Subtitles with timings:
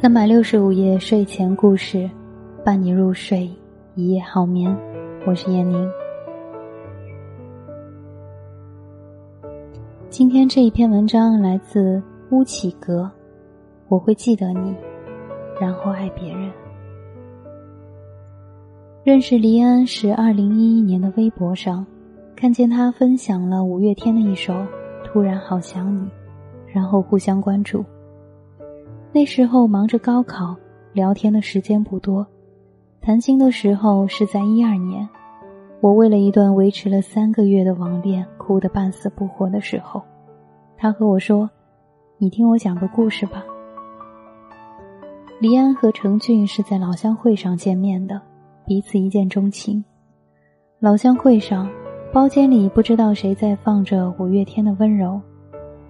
[0.00, 2.08] 三百六十五夜睡前故事，
[2.64, 3.50] 伴你入睡，
[3.96, 4.72] 一夜好眠。
[5.26, 5.90] 我是闫宁。
[10.08, 12.00] 今天这一篇文章来自
[12.30, 13.10] 乌启格，
[13.88, 14.72] 我会记得你，
[15.60, 16.48] 然后爱别人。
[19.02, 21.84] 认识黎安是二零一一年的微博上，
[22.36, 24.54] 看见他分享了五月天的一首
[25.04, 26.06] 《突然好想你》，
[26.72, 27.84] 然后互相关注。
[29.12, 30.54] 那时候忙着高考，
[30.92, 32.26] 聊天的时间不多。
[33.00, 35.08] 谈心的时候是在一二年，
[35.80, 40.02] 我为了一段维持了三个月的网恋哭得半死不活的时候，
[40.76, 41.48] 他和我说
[42.18, 43.42] ：“你听我讲个故事吧。”
[45.40, 48.20] 黎安和程俊是在老乡会上见面的，
[48.66, 49.82] 彼此一见钟情。
[50.80, 51.68] 老乡会上，
[52.12, 55.20] 包间里不知道谁在放着五月天的温柔。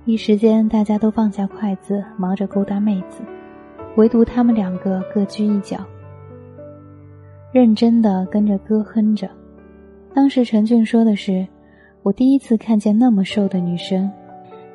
[0.08, 3.20] 一时间，大家都放下筷子，忙着勾搭妹子，
[3.96, 5.76] 唯独他们两个各居一角，
[7.52, 9.28] 认真的跟着歌哼着。
[10.14, 11.46] 当时陈俊说的是
[12.02, 14.10] ：“我第一次看见那么瘦的女生，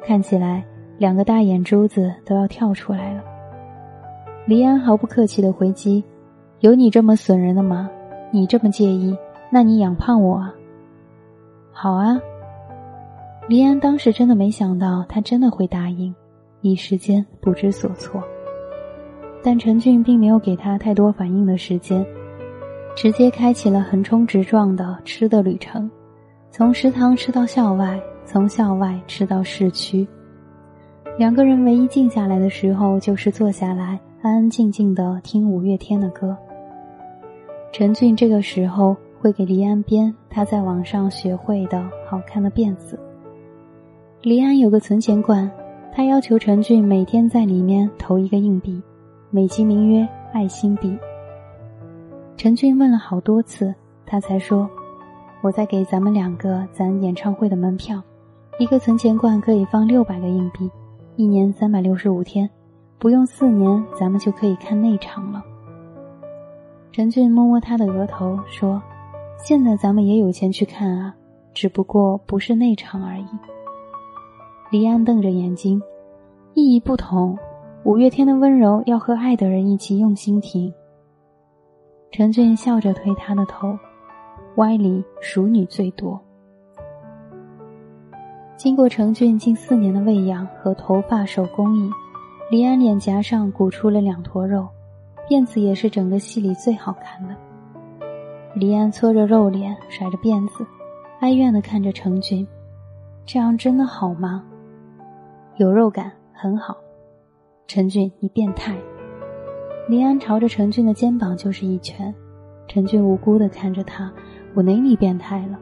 [0.06, 0.64] 看起来
[1.00, 3.24] 两个大眼珠子都要跳出来了。”
[4.46, 6.04] 黎安毫不客气的回击
[6.62, 7.90] ：“有你这么损人的吗？
[8.30, 9.18] 你这么介意，
[9.50, 10.54] 那你养胖我啊
[11.74, 12.22] ？”“好啊。”
[13.50, 16.16] 黎安当时真的没想到他真的会答应，
[16.62, 18.24] 一时间不知所措。
[19.44, 22.06] 但陈俊并没有给他太多反应的时间，
[22.96, 25.92] 直接开启了横冲直撞的吃的旅程，
[26.52, 30.08] 从食堂吃到校外，从校外吃到市区。
[31.18, 36.36] 两个人唯一静下来的时候，就是坐下来安安静静的听五月天的歌。
[37.74, 42.98] 陈俊这个时候会给黎安编他在网上学会的好看的辫子。
[44.24, 45.52] 黎安有个存钱罐，
[45.92, 48.82] 他要求陈俊每天在里面投一个硬币，
[49.30, 50.98] 美其名曰“爱心币”。
[52.38, 53.76] 陈俊问了好多次，
[54.06, 54.70] 他才说
[55.44, 58.02] ：“我在给咱们两个攒演唱会的门票，
[58.60, 60.72] 一个存钱罐可以放六百个硬币，
[61.18, 62.50] 一年三百六十五天，
[63.00, 65.44] 不用四年，咱们就可以看内场了。”
[66.94, 68.82] 陈俊摸摸他的额头说
[69.44, 71.14] ：“现在咱们也有钱去看啊，
[71.54, 73.26] 只不过不是内场而已。”
[74.74, 75.80] 黎安瞪着眼睛，
[76.56, 77.38] 意义不同。
[77.84, 80.74] 五月天的温柔要和爱的人一起用心听。
[82.10, 83.78] 陈俊笑着推他的头，
[84.56, 86.20] 歪理熟女最多。
[88.58, 91.88] 经过程俊近四年的喂养和头发手工艺，
[92.50, 94.68] 黎安脸颊上鼓出了两坨肉，
[95.30, 97.36] 辫子也是整个戏里最好看的。
[98.56, 100.66] 黎安搓着肉脸，甩着辫子，
[101.20, 102.48] 哀怨的看着程俊
[103.24, 104.44] ：“这样真的好吗？”
[105.58, 106.76] 有肉感很好，
[107.68, 108.76] 陈俊，你变态！
[109.88, 112.12] 黎安朝着陈俊的肩膀就是一拳。
[112.68, 114.12] 陈俊无辜的看着他，
[114.56, 115.60] 我哪里变态了？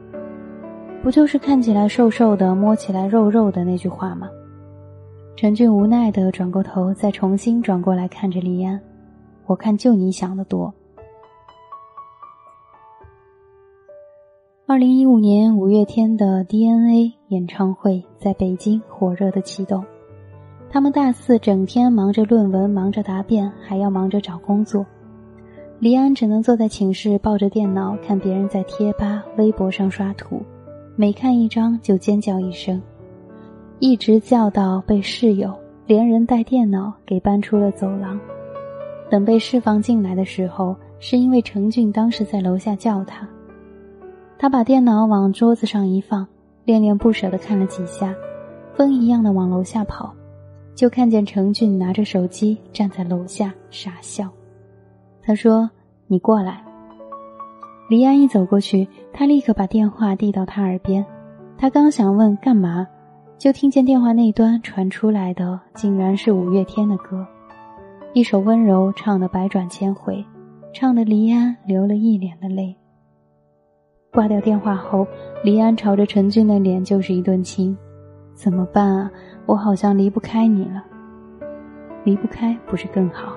[1.02, 4.30] 不就是看起来瘦瘦的，摸起来肉肉的那句话吗？
[5.36, 8.80] 陈俊无奈的转过头，再重新转过来看着黎安，
[9.44, 10.72] 我看就你想的多。
[14.64, 19.84] 二零一五年五月天的 DNA 演唱会在北京火热的启动，
[20.70, 24.86] 他们大四整天忙着论文，忙着答辩，还要忙着找工作。
[25.80, 30.40] 黎安只能坐在寝室抱着电脑看别人在贴吧、微博上刷图，
[30.94, 32.80] 每看一张就尖叫一声，
[33.80, 35.52] 一直叫到被室友
[35.86, 38.18] 连人带电脑给搬出了走廊。
[39.10, 43.28] 等被释放进来的时候，是因为程俊当时在楼下叫他。
[44.42, 46.26] 他把电脑往桌子上一放，
[46.64, 48.12] 恋恋不舍地看了几下，
[48.74, 50.12] 风一样的往楼下跑，
[50.74, 54.28] 就看见程俊拿着手机站在楼下傻笑。
[55.22, 55.70] 他说
[56.10, 56.60] ：“你过来。”
[57.88, 61.06] 黎安一走过去，他立刻把电话递到他耳边。
[61.56, 62.84] 他刚想问干嘛，
[63.38, 67.24] 就听见电话那端传出来的竟然是五月天的歌，
[68.12, 70.24] 一首温柔唱的百转千回，
[70.74, 72.76] 唱的黎安流了一脸的泪。
[74.12, 75.06] 挂掉电话后，
[75.42, 77.74] 黎安朝着陈俊的脸就是一顿亲。
[78.34, 79.10] 怎么办啊？
[79.46, 80.84] 我好像离不开你了。
[82.04, 83.32] 离不开不是更好？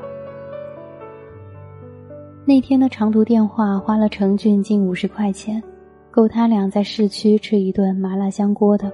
[2.43, 5.63] 那天的长途电话花了程俊近五十块钱，
[6.11, 8.91] 够他俩在市区吃一顿麻辣香锅的。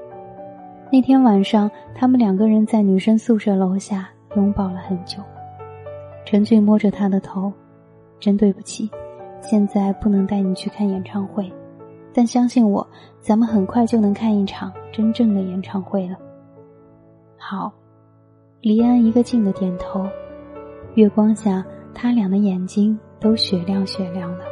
[0.92, 5.18] 那天晚上，他们两个人在女生宿舍楼下拥抱了很久。
[6.26, 7.52] 陈俊摸着他的头，
[8.20, 8.88] 真对不起，
[9.42, 11.52] 现在不能带你去看演唱会。
[12.14, 12.86] 但相信我，
[13.20, 16.18] 咱们很快就能看一场真正的演唱会了。
[17.38, 17.72] 好，
[18.62, 20.06] 黎安一个劲的点头。
[20.96, 24.46] 月光下，他俩的眼睛都雪亮雪亮的。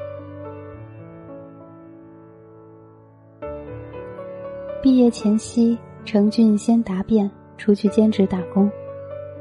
[4.82, 8.72] 毕业前夕，程俊先答辩，出去兼职打工。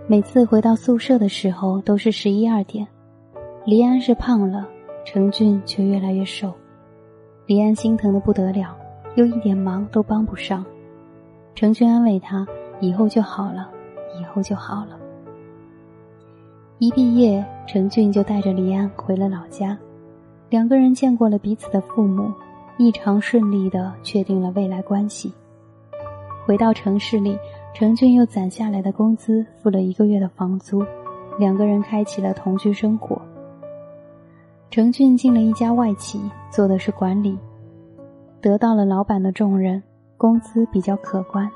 [0.08, 2.84] 每次回到宿舍的时候，都是十一二点。
[3.64, 4.66] 黎安是胖了，
[5.04, 6.52] 程俊却越来越瘦。
[7.48, 8.76] 李安心疼的不得了，
[9.14, 10.62] 又一点忙都帮不上。
[11.54, 12.46] 程俊安慰他
[12.78, 13.70] ：“以后就好了，
[14.20, 14.98] 以后就好了。”
[16.78, 19.78] 一毕业，程俊就带着李安回了老家，
[20.50, 22.30] 两个人见过了彼此的父母。
[22.76, 25.32] 异常顺利的确定了未来关系。
[26.44, 27.38] 回到城市里，
[27.72, 30.84] 程俊又攒下来的工资付了一个月的房租，
[31.38, 33.17] 两个人开启了同居生活。
[34.70, 36.20] 程俊进了一家外企，
[36.50, 37.38] 做的是管理，
[38.40, 39.82] 得到了老板的重任，
[40.18, 41.50] 工资比较可观。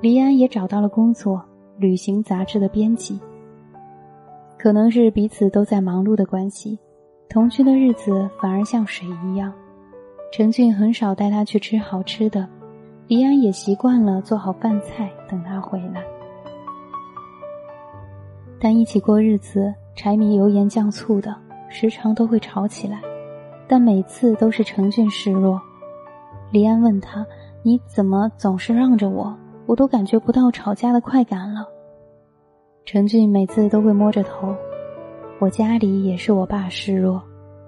[0.00, 1.42] 黎安也找到了工作，
[1.76, 3.18] 旅行杂志的编辑。
[4.56, 6.78] 可能是彼此都在忙碌的关系，
[7.28, 9.52] 同居的日子反而像水一样。
[10.32, 12.46] 程俊很少带他去吃好吃的，
[13.08, 16.04] 黎安也习惯了做好饭菜等他回来。
[18.60, 21.34] 但一起过日子，柴米油盐酱醋的，
[21.70, 23.00] 时常都会吵起来，
[23.66, 25.58] 但每次都是程俊示弱。
[26.50, 27.24] 黎安问他
[27.64, 29.34] ：“你怎么总是让着我？
[29.64, 31.66] 我都感觉不到吵架的快感了。”
[32.84, 34.54] 程俊每次都会摸着头
[35.40, 37.22] ：“我家里也是我爸示弱，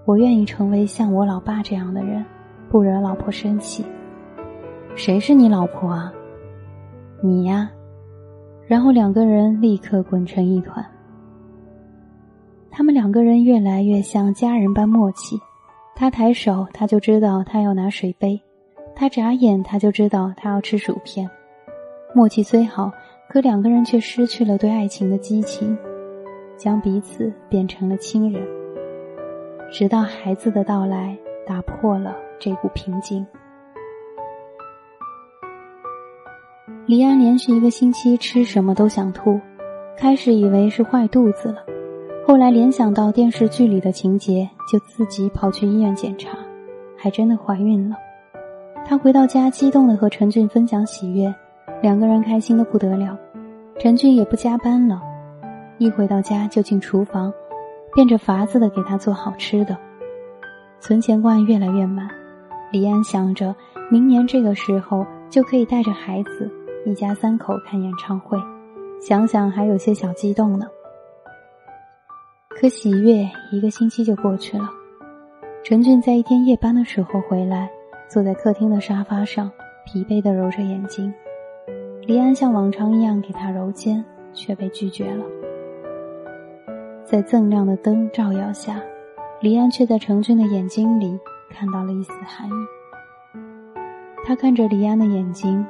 [0.05, 2.23] 我愿意成为像我老爸这样的人。”
[2.69, 3.85] 不惹老婆生气，
[4.97, 6.11] 谁是你老婆啊？
[7.23, 7.71] 你呀。
[8.67, 10.83] 然后两个人立刻滚成一团。
[12.73, 15.39] 他们两个人越来越像家人般默契。
[15.95, 18.41] 他抬手，他就知道他要拿水杯；
[18.97, 21.31] 他眨眼，他就知道他要吃薯片。
[22.15, 22.91] 默契虽好，
[23.29, 25.77] 可两个人却失去了对爱情的激情，
[26.57, 28.43] 将彼此变成了亲人。
[29.71, 31.17] 直到孩子的到来，
[31.47, 32.17] 打破了。
[32.41, 33.25] 这股平静。
[36.87, 39.39] 李安连续一个星期吃什么都想吐，
[39.97, 41.65] 开始以为是坏肚子了，
[42.25, 46.39] 后来联想到电视剧里的情节，就自己跑去医院检查，
[46.97, 47.97] 还真的怀孕了。
[48.87, 51.35] 她回到家，激动的和陈俊分享喜悦，
[51.83, 53.19] 两个人开心的不得了。
[53.79, 55.03] 陈俊也不加班了，
[55.79, 57.33] 一回到家就进厨房，
[57.93, 59.77] 变着法子的给他做好吃的，
[60.81, 62.09] 存钱罐越来越满。
[62.71, 63.55] 李安想着，
[63.91, 66.49] 明年这个时候就可以带着孩子，
[66.87, 68.39] 一家三口看演唱会，
[69.01, 70.67] 想想还有些小激动呢。
[72.59, 74.69] 可喜悦一个星期就过去了。
[75.65, 77.71] 陈俊在一天夜班的时候回来，
[78.09, 79.51] 坐在客厅的沙发上，
[79.85, 81.13] 疲惫的揉着眼睛。
[82.07, 85.25] 李安像往常一样给他揉肩，却被拒绝了。
[87.05, 88.81] 在锃亮的灯照耀下，
[89.41, 91.19] 李安却在程俊的眼睛里。
[91.55, 92.53] 看到了一丝寒意。
[94.25, 95.63] 他看着李安的眼睛。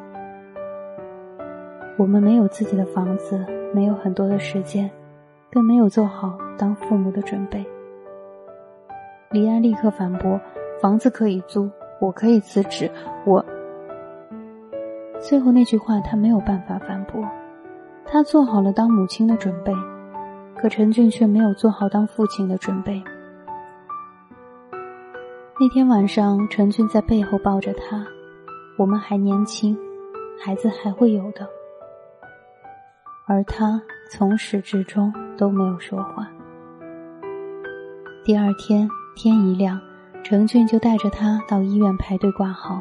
[1.98, 3.44] 我们没有自己的房子，
[3.74, 4.88] 没有很多的时间，
[5.52, 7.64] 更没有做好当父母的准备。
[9.30, 10.40] 李安立刻反驳
[10.80, 11.70] ：“房子可以租，
[12.00, 12.90] 我可以辞职。”
[13.26, 13.44] 我
[15.20, 17.22] 最后那句话他没有办法反驳。
[18.06, 19.72] 他做好了当母亲的准备，
[20.56, 23.02] 可陈俊却没有做好当父亲的准备。
[25.60, 28.04] 那天晚上，陈俊在背后抱着他。
[28.78, 29.78] 我们还年轻，
[30.42, 31.46] 孩子还会有的。
[33.28, 33.80] 而他
[34.10, 36.30] 从始至终都没有说话。
[38.24, 39.80] 第二天天一亮，
[40.22, 42.80] 程俊就带着他到医院排队挂号。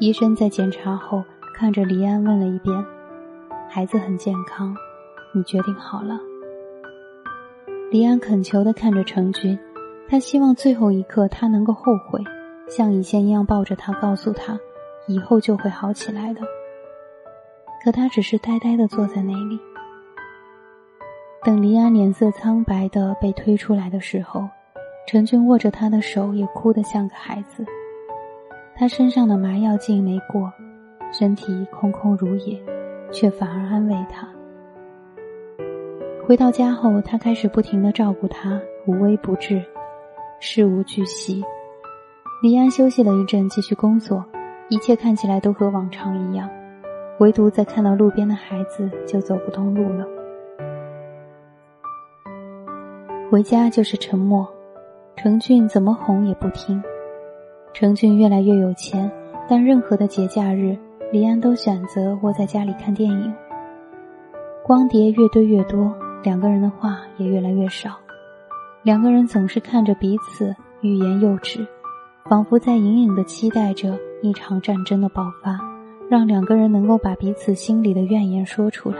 [0.00, 1.22] 医生在检查后
[1.54, 2.84] 看着黎安问了一遍
[3.70, 4.74] ：“孩子很健康，
[5.32, 6.18] 你决定好了？”
[7.92, 9.56] 黎安恳求的看着程俊。
[10.08, 12.20] 他希望最后一刻他能够后悔，
[12.68, 14.58] 像以前一样抱着他，告诉他，
[15.06, 16.40] 以后就会好起来的。
[17.84, 19.60] 可他只是呆呆的坐在那里。
[21.42, 24.46] 等黎安脸色苍白的被推出来的时候，
[25.06, 27.64] 陈俊握着他的手也哭得像个孩子。
[28.74, 30.52] 他身上的麻药劲没过，
[31.10, 32.60] 身体空空如也，
[33.10, 34.28] 却反而安慰他。
[36.26, 39.64] 回到家后，他开始不停的照顾他，无微不至。
[40.40, 41.42] 事无巨细，
[42.42, 44.22] 黎安休息了一阵，继续工作，
[44.68, 46.50] 一切看起来都和往常一样，
[47.18, 50.06] 唯独在看到路边的孩子就走不动路了。
[53.30, 54.44] 回家就是沉默，
[55.14, 56.82] 程俊怎么哄也不听。
[57.72, 59.08] 程俊越来越有钱，
[59.48, 60.76] 但任何的节假日，
[61.12, 63.32] 李安都选择窝在家里看电影。
[64.64, 65.94] 光碟越堆越多，
[66.24, 67.92] 两个人的话也越来越少，
[68.82, 71.64] 两个人总是看着彼此，欲言又止，
[72.28, 75.56] 仿佛在隐隐的期待着一场战争的爆发，
[76.10, 78.96] 让两个人能够把彼此心里的怨言说出来。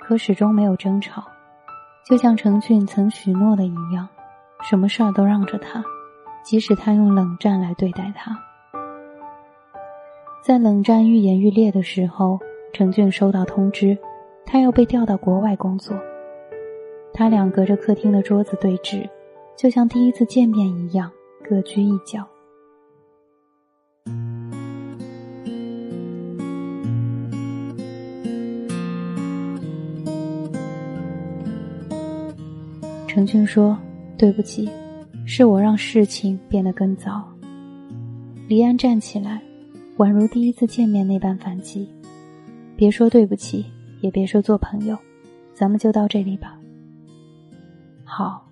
[0.00, 1.22] 可始终没有争吵，
[2.04, 4.06] 就像程俊曾许诺的一样，
[4.62, 5.82] 什么事儿都让着他，
[6.44, 8.38] 即使他用冷战来对待他。
[10.42, 12.38] 在冷战愈演愈烈的时候，
[12.74, 13.96] 程俊收到通知，
[14.44, 15.96] 他要被调到国外工作。
[17.14, 19.08] 他俩隔着客厅的桌子对峙，
[19.56, 21.10] 就像第一次见面一样，
[21.48, 22.28] 各居一角。
[33.14, 33.78] 程俊说
[34.18, 34.68] ：“对不起，
[35.24, 37.24] 是我让事情变得更糟。”
[38.48, 39.40] 黎安站起来。
[39.98, 41.88] 宛如第一次见面那般反击，
[42.74, 43.64] 别说对不起，
[44.00, 44.98] 也别说做朋友，
[45.54, 46.58] 咱们就到这里吧。
[48.02, 48.50] 好，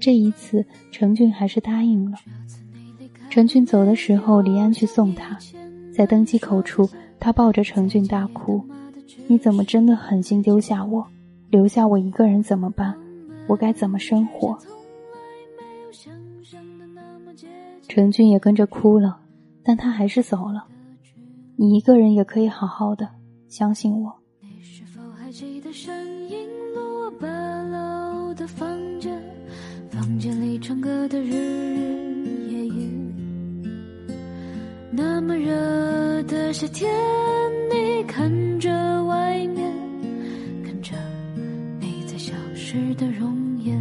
[0.00, 2.16] 这一次程俊还是答应了。
[3.28, 5.36] 程俊走的时候，李安去送他，
[5.94, 6.88] 在登机口处，
[7.20, 8.64] 他抱着程俊大哭
[9.28, 11.06] ：“你怎么真的狠心丢下我，
[11.50, 12.96] 留下我一个人怎么办？
[13.48, 14.58] 我该怎么生活？”
[17.88, 19.20] 陈俊也跟着哭了。
[19.64, 20.66] 但他还是走了。
[21.54, 23.08] 你一个人也可以好好的，
[23.46, 24.12] 相信我。
[24.40, 25.94] 你是否还记得声
[26.28, 29.22] 音落八楼的房间，
[29.88, 31.30] 房间里唱歌的日
[32.50, 32.88] 夜夜。
[34.90, 36.92] 那么热的夏天，
[37.70, 39.61] 你看着外面，
[42.72, 43.78] 在消失的容颜。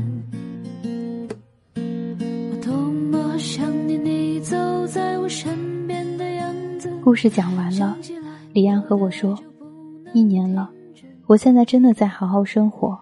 [1.75, 6.25] 我多么想念你走在我身边的。
[7.01, 7.97] 故事讲完了，
[8.51, 9.39] 李安和我说
[10.13, 10.69] ：“一年了，
[11.25, 12.99] 我现在真的在好好生活。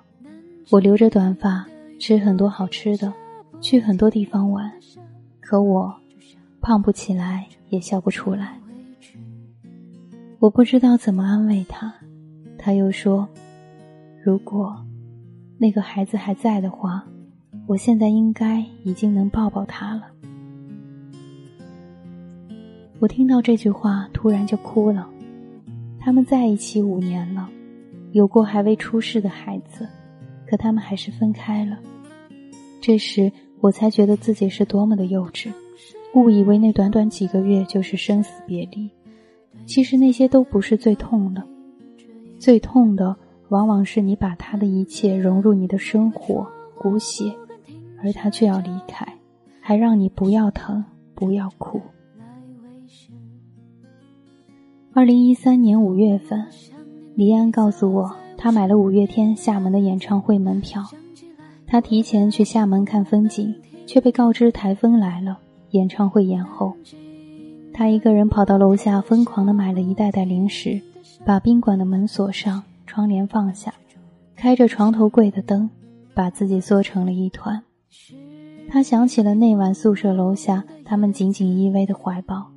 [0.69, 1.65] 我留着短发，
[2.00, 3.12] 吃很多好吃的，
[3.60, 4.72] 去很多地方玩。
[5.39, 5.91] 可我
[6.62, 8.60] 胖不起来，也笑不出来。
[10.38, 11.91] 我不知道怎么安慰他。
[12.60, 13.27] 他又说：
[14.24, 14.77] 如果
[15.62, 17.06] 那个孩子还在的话，
[17.68, 20.04] 我现在应该已经能抱抱他了。”
[23.00, 25.08] 我听到这句话，突然就哭了。
[26.00, 27.50] 他们在一起五年了，
[28.13, 29.86] 有过还未出世的孩子，
[30.48, 31.78] 可他们还是分开了。
[32.80, 35.51] 这时我才觉得自己是多么的幼稚，
[36.16, 38.89] 误以为那短短几个月就是生死别离。
[39.66, 41.44] 其实那些都不是最痛的，
[42.39, 43.16] 最痛的
[43.50, 47.34] 往往是你把他的一切融入你的生活骨血，
[48.03, 49.06] 而他却要离开，
[49.60, 50.84] 还让你不要疼，
[51.15, 51.82] 不要哭。
[54.94, 56.46] 二零一三年五月份，
[57.15, 60.84] 黎安告诉我，他买了五月天厦门的演唱会门票。
[61.65, 63.53] 他提前去厦门看风景，
[63.86, 65.38] 却被告知台风来了，
[65.72, 66.74] 演唱会延后。
[67.74, 70.82] 他一个人跑到楼下，疯狂地买了一袋袋零食，
[71.25, 73.72] 把宾馆的门锁上，窗帘放下，
[74.36, 75.69] 开着床头柜的灯，
[76.15, 77.62] 把自己缩成了一团。
[78.67, 82.50] 他想起了那晚宿舍楼下他们紧紧依偎的怀抱。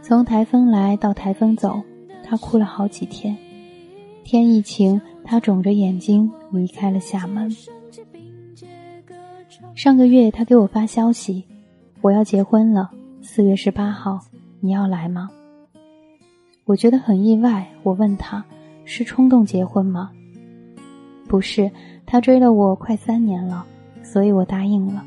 [0.00, 1.82] 从台风来到台风走，
[2.24, 3.36] 他哭了好几天。
[4.24, 7.54] 天一晴，他肿着眼睛离开了厦门。
[9.74, 11.44] 上个月，他给我发消息
[12.00, 14.20] ：“我要结婚了，四月十八号，
[14.60, 15.28] 你要来吗？”
[16.64, 17.68] 我觉得很意外。
[17.82, 18.42] 我问他
[18.86, 20.10] ：“是冲动结婚吗
[21.28, 21.70] ？”“不是，
[22.06, 23.66] 他追了我快三年了，
[24.02, 25.04] 所以我答应了。”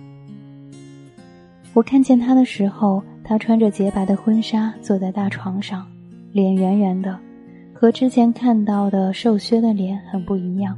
[1.73, 3.01] 我看见他的时候。
[3.21, 5.85] 他穿着洁白的婚纱，坐在大床上，
[6.31, 7.15] 脸圆圆的，
[7.75, 10.75] 和之前看到的瘦削的脸很不一样。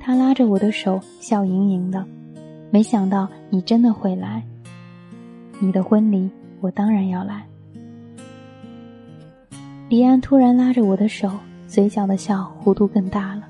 [0.00, 2.04] 他拉着我的手，笑盈盈的。
[2.72, 4.42] 没想到你真的会来，
[5.60, 6.28] 你的婚礼
[6.60, 7.46] 我当然要来。
[9.88, 11.30] 李安突然拉着我的手，
[11.76, 13.42] 嘴角的笑弧度更大了。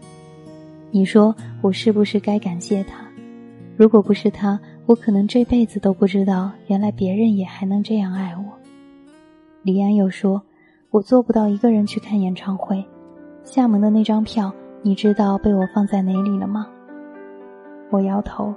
[0.90, 3.06] 你说我是不是该感谢他？
[3.76, 4.59] 如果不是他。
[4.87, 8.45] 我可能这辈子都不知道，原来别人也还能这样爱我。
[9.62, 10.42] 李安又说
[10.90, 12.85] ：“我做不到一个人去看演唱会，
[13.42, 14.52] 厦门的那张票，
[14.83, 16.68] 你知道被我放在哪里了吗？”
[17.90, 18.54] 我摇头。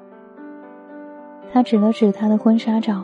[1.51, 3.03] 他指了指他的婚纱照，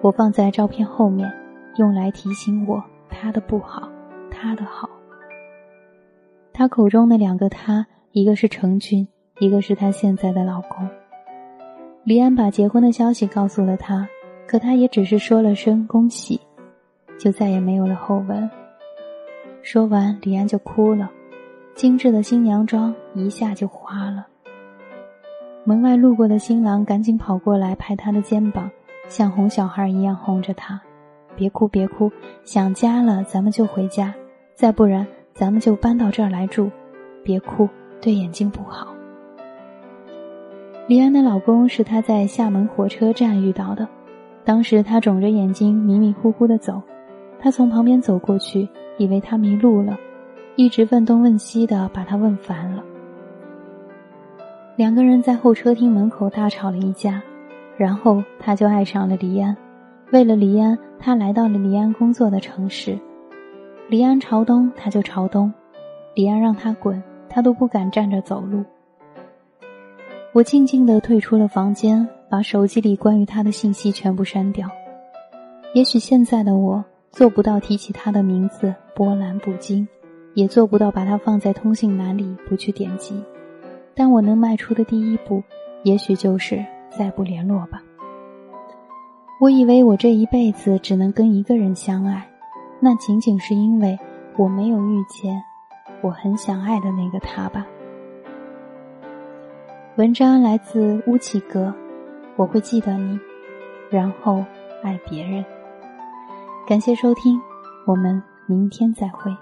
[0.00, 1.32] 我放在照片后面，
[1.76, 3.88] 用来提醒我他的不好，
[4.32, 4.90] 他的好。
[6.58, 9.06] 他口中的两个他，一个是成军，
[9.38, 10.88] 一个是他现在的老公。
[12.02, 14.08] 李安把结婚的消息告诉了他，
[14.44, 16.40] 可他也只是说了声恭喜，
[17.16, 18.50] 就再也没有了后文。
[19.62, 21.08] 说完，李安就哭了，
[21.76, 24.26] 精致的新娘妆一下就花了。
[25.62, 28.68] 门外路过的新郎赶紧跑过来拍她的肩膀，
[29.06, 30.80] 像哄小孩一样哄着她
[31.38, 32.10] ：“别哭，别哭，
[32.42, 34.12] 想家了咱们就回家，
[34.56, 35.06] 再不然
[35.38, 36.68] 咱们就搬到这儿来住。
[37.22, 37.68] 别哭，
[38.00, 38.88] 对眼睛不好。”
[40.88, 43.86] 李安的老公是她在厦门火车站遇到的，
[44.44, 46.82] 当时她肿着眼睛迷迷糊糊的走，
[47.38, 49.96] 他从旁边走过去，以为她迷路了，
[50.56, 52.82] 一直问东问西的，把她问烦了。
[54.74, 57.22] 两个人在候车厅门口大吵了一架，
[57.76, 59.56] 然后他就爱上了李安。
[60.10, 62.98] 为了李安，他来到了李安工作的城市。
[63.90, 65.50] 李安朝东，他就朝东；
[66.14, 68.62] 李安让他滚，他都不敢站着走路。
[70.34, 74.68] 我静静地退出了房间，把手机里关于他的信息全部删掉。
[75.72, 79.88] 也许现在的我做不到提起他的名字波澜不惊，
[80.34, 83.18] 也做不到把他放在通信栏里不去点击，
[83.94, 85.42] 但我能迈出的第一步，
[85.82, 87.82] 也许就是再不联络吧。
[89.40, 92.28] 我以为我这一辈子只能跟一个人相爱，
[92.80, 93.98] 那仅仅是因为
[94.36, 95.42] 我没有遇见
[96.00, 97.66] 我很想爱的那个他吧。
[99.96, 101.74] 文章来自乌启格，
[102.36, 103.18] 我会记得你，
[103.90, 104.44] 然后
[104.82, 105.44] 爱别人。
[106.68, 107.40] 感谢收听，
[107.84, 109.36] 我们明天再会。